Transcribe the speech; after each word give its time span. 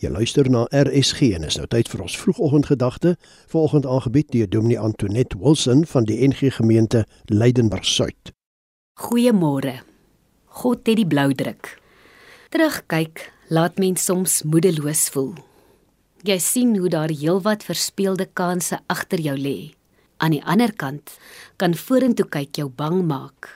Jy 0.00 0.08
luister 0.08 0.46
na 0.48 0.62
RSG 0.72 1.34
en 1.36 1.42
is 1.44 1.58
nou 1.60 1.66
tyd 1.68 1.88
vir 1.92 2.00
ons 2.00 2.14
vroegoggendgedagte, 2.16 3.10
volgende 3.52 3.88
aangebied 3.92 4.30
deur 4.32 4.46
Dominee 4.48 4.80
Antoinette 4.80 5.36
Wilson 5.36 5.82
van 5.84 6.06
die 6.08 6.16
NG 6.24 6.54
Gemeente 6.56 7.02
Leidenburg 7.28 7.84
Suid. 7.84 8.32
Goeiemôre. 8.96 9.82
God 10.56 10.88
het 10.88 10.96
die 10.96 11.04
blou 11.04 11.34
druk. 11.36 11.74
Terugkyk, 12.48 13.26
laat 13.52 13.76
mens 13.76 14.06
soms 14.08 14.38
moedeloos 14.48 15.02
voel. 15.12 15.34
Jy 16.24 16.38
sien 16.40 16.72
hoe 16.80 16.88
daar 16.88 17.12
heelwat 17.12 17.66
verspeelde 17.68 18.24
kansse 18.32 18.80
agter 18.88 19.20
jou 19.20 19.36
lê. 19.36 19.74
Aan 20.16 20.32
die 20.32 20.44
ander 20.48 20.72
kant 20.72 21.12
kan 21.60 21.76
vorentoe 21.76 22.24
kyk 22.24 22.56
jou 22.56 22.70
bang 22.72 23.02
maak. 23.04 23.52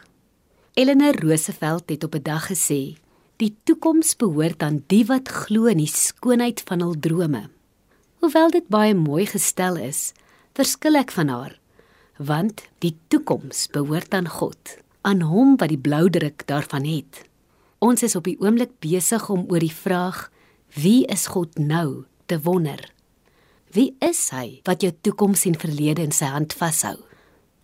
Eleanor 0.77 1.17
Roosevelt 1.25 1.89
het 1.89 2.05
op 2.05 2.15
'n 2.15 2.23
dag 2.23 2.53
gesê: 2.53 3.01
Die 3.43 3.51
toekoms 3.67 4.13
behoort 4.15 4.63
aan 4.63 4.85
die 4.87 5.03
wat 5.09 5.27
glo 5.27 5.67
in 5.67 5.81
die 5.83 5.91
skoonheid 5.91 6.61
van 6.69 6.85
hul 6.85 6.93
drome. 6.95 7.49
Hoewel 8.23 8.53
dit 8.55 8.69
baie 8.71 8.95
mooi 8.95 9.25
gestel 9.27 9.75
is, 9.83 10.13
verskil 10.55 10.95
ek 11.01 11.11
van 11.11 11.33
haar, 11.35 11.57
want 12.23 12.63
die 12.85 12.93
toekoms 13.11 13.65
behoort 13.75 14.15
aan 14.15 14.31
God, 14.31 14.77
aan 15.03 15.25
hom 15.27 15.57
wat 15.59 15.73
die 15.75 15.81
blou 15.83 16.07
druk 16.15 16.45
daarvan 16.47 16.87
het. 16.87 17.25
Ons 17.83 18.07
is 18.07 18.15
op 18.15 18.31
die 18.31 18.37
oomblik 18.39 18.79
besig 18.79 19.27
om 19.27 19.43
oor 19.51 19.67
die 19.67 19.75
vraag 19.75 20.29
wie 20.79 21.03
is 21.11 21.27
God 21.35 21.59
nou 21.59 22.07
te 22.31 22.39
wonder. 22.47 22.79
Wie 23.75 23.97
is 23.99 24.29
hy 24.31 24.63
wat 24.63 24.87
jou 24.87 24.93
toekoms 24.95 25.43
en 25.51 25.59
verlede 25.59 26.07
in 26.07 26.15
sy 26.15 26.31
hand 26.31 26.55
vashou? 26.55 27.01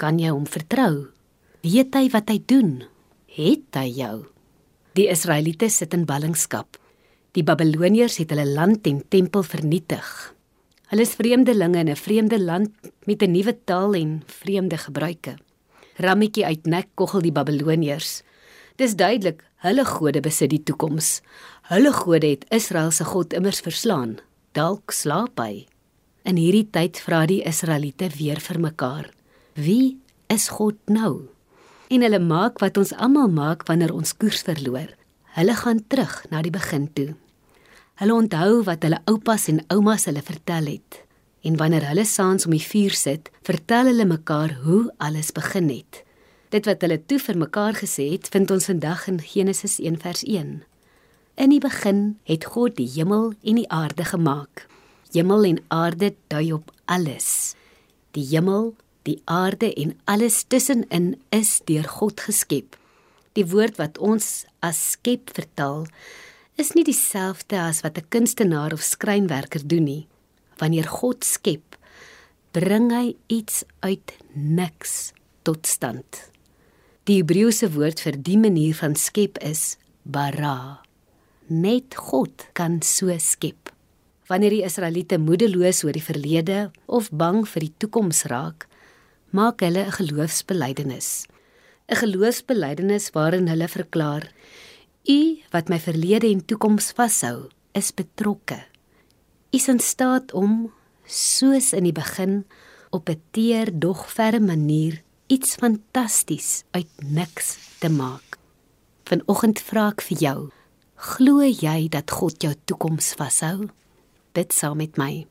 Kan 0.02 0.18
jy 0.18 0.34
hom 0.34 0.50
vertrou? 0.50 1.14
Weet 1.62 1.94
hy 1.94 2.08
wat 2.10 2.34
hy 2.34 2.40
doen? 2.42 2.76
Het 3.30 3.78
hy 3.78 3.86
jou? 4.02 4.18
Die 5.00 5.08
Israeliete 5.08 5.70
sit 5.72 5.94
in 5.96 6.02
ballingskap. 6.04 6.76
Die 7.32 7.44
Babiloniërs 7.46 8.18
het 8.20 8.34
hulle 8.34 8.44
land 8.44 8.84
en 8.90 8.98
tempel 9.08 9.46
vernietig. 9.48 10.08
Hulle 10.92 11.06
is 11.06 11.14
vreemdelinge 11.16 11.78
in 11.80 11.88
'n 11.88 11.96
vreemde 11.96 12.36
land 12.36 12.68
met 13.06 13.22
'n 13.22 13.32
nuwe 13.32 13.54
taal 13.64 13.94
en 13.94 14.22
vreemde 14.26 14.76
gebruike. 14.76 15.38
Rammetjie 15.96 16.44
uit 16.44 16.66
nek 16.66 16.88
koggel 16.94 17.20
die 17.20 17.32
Babiloniërs. 17.32 18.22
Dis 18.76 18.96
duidelik, 18.96 19.42
hulle 19.56 19.84
gode 19.84 20.20
besit 20.20 20.50
die 20.50 20.62
toekoms. 20.62 21.22
Hulle 21.62 21.92
gode 21.92 22.26
het 22.26 22.44
Israel 22.50 22.90
se 22.90 23.04
God 23.04 23.32
immers 23.32 23.60
verslaan. 23.60 24.18
Dalk 24.52 24.90
slaap 24.90 25.38
hy. 25.38 25.66
In 26.24 26.36
hierdie 26.36 26.68
tyd 26.70 27.00
vra 27.00 27.26
die 27.26 27.42
Israeliete 27.42 28.08
weer 28.18 28.40
vir 28.40 28.60
mekaar: 28.60 29.10
Wie 29.54 29.98
is 30.28 30.48
God 30.48 30.76
nou? 30.86 31.28
En 31.90 32.04
hulle 32.06 32.20
maak 32.22 32.60
wat 32.62 32.78
ons 32.78 32.92
almal 32.94 33.30
maak 33.34 33.66
wanneer 33.68 33.92
ons 33.94 34.14
koers 34.14 34.44
verloor. 34.46 34.92
Hulle 35.34 35.54
gaan 35.58 35.82
terug 35.90 36.14
na 36.30 36.42
die 36.42 36.54
begin 36.54 36.86
toe. 36.94 37.14
Hulle 38.00 38.14
onthou 38.14 38.62
wat 38.68 38.84
hulle 38.86 39.00
oupas 39.10 39.48
en 39.50 39.60
oumas 39.74 40.06
hulle 40.08 40.22
vertel 40.24 40.70
het. 40.70 41.00
En 41.42 41.56
wanneer 41.58 41.88
hulle 41.90 42.04
saans 42.06 42.46
om 42.46 42.54
die 42.54 42.62
vuur 42.62 42.94
sit, 42.94 43.30
vertel 43.46 43.90
hulle 43.90 44.06
mekaar 44.06 44.54
hoe 44.64 44.86
alles 44.98 45.32
begin 45.36 45.70
het. 45.72 46.02
Dit 46.50 46.66
wat 46.66 46.82
hulle 46.82 46.98
toe 47.06 47.18
vir 47.22 47.38
mekaar 47.38 47.78
gesê 47.78 48.10
het, 48.14 48.28
vind 48.30 48.50
ons 48.50 48.66
vandag 48.70 49.06
in 49.10 49.20
Genesis 49.22 49.78
1:1. 49.78 50.62
In 51.40 51.50
die 51.50 51.60
begin 51.62 52.18
het 52.24 52.44
God 52.44 52.76
die 52.76 52.88
hemel 52.94 53.32
en 53.42 53.60
die 53.62 53.70
aarde 53.70 54.04
gemaak. 54.04 54.66
Hemel 55.12 55.44
en 55.44 55.58
aarde 55.68 56.14
dui 56.28 56.52
op 56.52 56.72
alles. 56.84 57.54
Die 58.10 58.26
hemel 58.26 58.74
Die 59.08 59.20
aarde 59.24 59.72
en 59.74 59.94
alles 60.04 60.42
tussenin 60.48 61.14
is 61.32 61.60
deur 61.64 61.88
God 61.88 62.20
geskep. 62.20 62.76
Die 63.32 63.46
woord 63.48 63.78
wat 63.80 63.98
ons 63.98 64.44
as 64.60 64.80
skep 64.92 65.32
vertaal, 65.32 65.86
is 66.60 66.74
nie 66.76 66.84
dieselfde 66.84 67.56
as 67.56 67.80
wat 67.80 67.96
'n 67.96 68.08
kunstenaar 68.08 68.72
of 68.72 68.82
skrynwerker 68.82 69.62
doen 69.66 69.84
nie. 69.84 70.06
Wanneer 70.58 70.88
God 70.88 71.24
skep, 71.24 71.76
bring 72.52 72.90
hy 72.90 73.16
iets 73.26 73.64
uit 73.80 74.12
niks 74.34 75.12
tot 75.42 75.66
stand. 75.66 76.30
Die 77.04 77.22
Hebreëse 77.22 77.72
woord 77.72 78.00
vir 78.00 78.16
die 78.22 78.38
manier 78.38 78.74
van 78.74 78.94
skep 78.94 79.38
is 79.42 79.78
bara. 80.02 80.82
Net 81.48 81.94
God 81.94 82.46
kan 82.52 82.82
so 82.82 83.10
skep. 83.18 83.72
Wanneer 84.28 84.50
die 84.50 84.64
Israeliete 84.64 85.18
moedeloos 85.18 85.84
oor 85.84 85.92
die 85.92 86.04
verlede 86.04 86.70
of 86.86 87.10
bang 87.10 87.48
vir 87.48 87.60
die 87.60 87.74
toekoms 87.78 88.24
raak, 88.30 88.69
maak 89.30 89.60
hulle 89.60 89.84
'n 89.86 89.92
geloofsbelijdenis. 89.92 91.26
'n 91.88 91.96
Geloofsbelijdenis 91.96 93.10
waarin 93.10 93.48
hulle 93.48 93.68
verklaar: 93.68 94.32
U 95.04 95.38
wat 95.50 95.68
my 95.68 95.78
verlede 95.78 96.28
en 96.28 96.44
toekoms 96.44 96.92
vashou, 96.92 97.48
is 97.72 97.94
betrokke. 97.94 98.58
U 99.50 99.56
is 99.56 99.68
in 99.68 99.80
staat 99.80 100.32
om 100.32 100.72
soos 101.04 101.72
in 101.72 101.82
die 101.82 101.92
begin 101.92 102.44
op 102.90 103.08
'n 103.08 103.22
teer 103.30 103.78
dog 103.78 104.12
ferme 104.12 104.46
manier 104.46 105.02
iets 105.26 105.54
fantasties 105.54 106.62
uit 106.70 106.90
niks 107.04 107.58
te 107.78 107.88
maak. 107.88 108.38
Vanoggend 109.04 109.60
vra 109.60 109.88
ek 109.88 110.02
vir 110.02 110.18
jou: 110.18 110.50
Glo 110.94 111.42
jy 111.42 111.88
dat 111.88 112.10
God 112.10 112.42
jou 112.42 112.54
toekoms 112.64 113.14
vashou? 113.14 113.68
Bid 114.32 114.52
saam 114.52 114.76
met 114.76 114.96
my. 114.96 115.26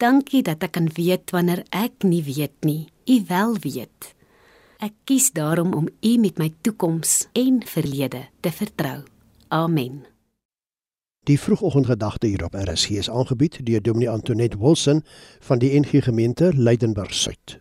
Dankie 0.00 0.40
dat 0.40 0.62
ek 0.64 0.78
kan 0.78 0.88
weet 0.96 1.28
wanneer 1.34 1.60
ek 1.76 2.06
nie 2.08 2.22
weet 2.24 2.64
nie 2.64 2.88
u 3.10 3.24
wel 3.28 3.56
weet. 3.60 4.14
Ek 4.80 4.94
kies 5.04 5.28
daarom 5.36 5.74
om 5.76 5.88
u 6.00 6.16
met 6.16 6.38
my 6.40 6.48
toekoms 6.64 7.26
en 7.36 7.60
verlede 7.66 8.28
te 8.40 8.52
vertrou. 8.52 9.02
Amen. 9.48 10.04
Die 11.28 11.36
vroegoggendgedagte 11.40 12.26
hier 12.26 12.44
op 12.44 12.54
RSG 12.56 13.02
is 13.04 13.10
aangebied 13.10 13.60
deur 13.66 13.82
Dominee 13.82 14.10
Antoinette 14.10 14.58
Wilson 14.58 15.04
van 15.40 15.58
die 15.58 15.74
NG 15.80 16.04
Gemeente 16.04 16.52
Leidenburg 16.54 17.14
Suid. 17.14 17.60